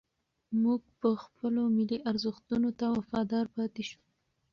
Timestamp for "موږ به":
0.61-1.09